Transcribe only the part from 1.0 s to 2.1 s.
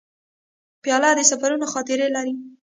د سفرونو خاطره